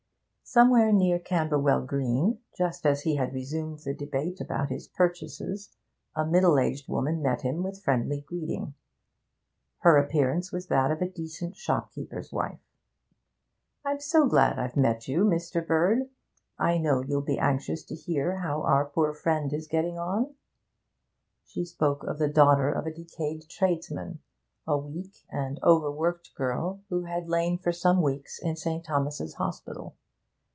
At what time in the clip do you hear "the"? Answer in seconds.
3.79-3.93, 22.19-22.27